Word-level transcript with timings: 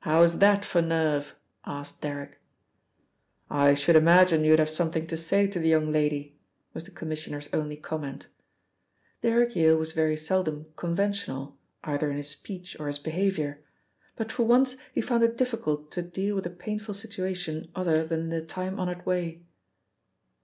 "How 0.00 0.24
is 0.24 0.40
that 0.40 0.64
for 0.64 0.82
nerve?" 0.82 1.36
asked 1.64 2.00
Derrick. 2.00 2.40
"I 3.48 3.74
should 3.74 3.94
imagine 3.94 4.42
you'd 4.44 4.58
have 4.58 4.68
something 4.68 5.06
to 5.06 5.16
say 5.16 5.46
to 5.46 5.60
the 5.60 5.68
young 5.68 5.92
lady," 5.92 6.40
was 6.74 6.82
the 6.82 6.90
Commissioner's 6.90 7.48
only 7.52 7.76
comment. 7.76 8.26
Derrick 9.20 9.54
Yale 9.54 9.76
was 9.78 9.92
very 9.92 10.16
seldom 10.16 10.66
conventional, 10.74 11.56
either 11.84 12.10
in 12.10 12.16
his 12.16 12.30
speech 12.30 12.76
or 12.80 12.88
his 12.88 12.98
behaviour, 12.98 13.62
but 14.16 14.32
for 14.32 14.42
once 14.42 14.74
he 14.92 15.00
found 15.00 15.22
it 15.22 15.36
difficult 15.36 15.92
to 15.92 16.02
deal 16.02 16.34
with 16.34 16.46
a 16.46 16.50
painful 16.50 16.94
situation 16.94 17.70
other 17.76 18.04
than 18.04 18.22
in 18.22 18.28
the 18.30 18.42
time 18.42 18.76
honoured 18.80 19.06
way. 19.06 19.44